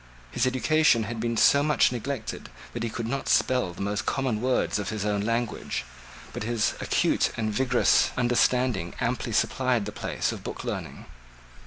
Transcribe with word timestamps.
His 0.31 0.47
education 0.47 1.03
had 1.03 1.19
been 1.19 1.37
so 1.37 1.61
much 1.61 1.91
neglected 1.91 2.49
that 2.73 2.81
he 2.81 2.89
could 2.89 3.07
not 3.07 3.29
spell 3.29 3.71
the 3.71 3.83
most 3.83 4.07
common 4.07 4.41
words 4.41 4.79
of 4.79 4.89
his 4.89 5.05
own 5.05 5.21
language: 5.21 5.85
but 6.33 6.41
his 6.41 6.73
acute 6.81 7.29
and 7.37 7.53
vigorous 7.53 8.09
understanding 8.17 8.95
amply 8.99 9.31
supplied 9.31 9.85
the 9.85 9.91
place 9.91 10.31
of 10.31 10.43
book 10.43 10.63
learning. 10.63 11.05